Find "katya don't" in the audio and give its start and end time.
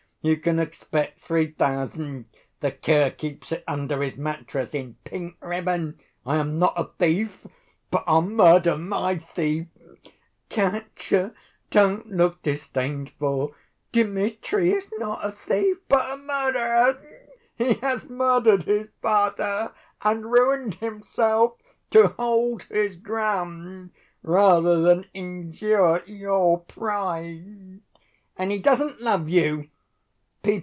10.47-12.11